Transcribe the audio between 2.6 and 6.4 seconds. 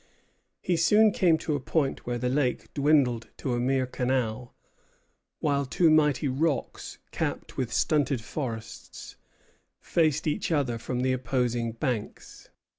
dwindled to a mere canal, while two mighty